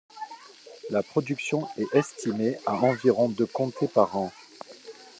[0.89, 4.31] La production est estimée à environ de comté par an.